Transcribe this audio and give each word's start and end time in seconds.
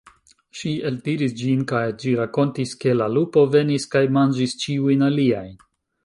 Ŝi 0.59 0.69
eltiris 0.89 1.33
ĝin 1.41 1.59
kaj 1.71 1.81
ĝi 2.03 2.13
rakontis, 2.19 2.73
ke 2.83 2.93
la 3.01 3.09
lupo 3.17 3.43
venis 3.57 3.85
kaj 3.97 4.01
manĝis 4.15 4.57
ĉiujn 4.65 5.05
aliajn. 5.09 5.53